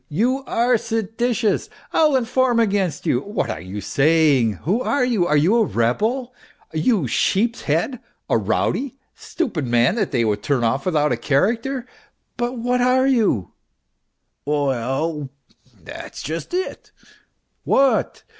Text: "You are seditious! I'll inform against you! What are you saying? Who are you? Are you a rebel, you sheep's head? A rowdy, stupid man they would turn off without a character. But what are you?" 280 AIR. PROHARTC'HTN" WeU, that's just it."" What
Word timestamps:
"You 0.21 0.43
are 0.45 0.79
seditious! 0.79 1.69
I'll 1.93 2.15
inform 2.15 2.59
against 2.59 3.05
you! 3.05 3.19
What 3.21 3.51
are 3.51 3.61
you 3.61 3.81
saying? 3.81 4.53
Who 4.65 4.81
are 4.81 5.05
you? 5.05 5.27
Are 5.27 5.37
you 5.37 5.57
a 5.57 5.63
rebel, 5.63 6.33
you 6.73 7.05
sheep's 7.07 7.61
head? 7.61 7.99
A 8.27 8.35
rowdy, 8.35 8.97
stupid 9.13 9.67
man 9.67 10.03
they 10.09 10.25
would 10.25 10.41
turn 10.41 10.63
off 10.63 10.87
without 10.87 11.11
a 11.11 11.17
character. 11.17 11.85
But 12.35 12.57
what 12.57 12.81
are 12.81 13.05
you?" 13.05 13.51
280 14.47 14.51
AIR. 14.55 14.73
PROHARTC'HTN" 14.73 15.19
WeU, 15.21 15.29
that's 15.85 16.23
just 16.23 16.55
it."" 16.55 16.91
What 17.63 18.23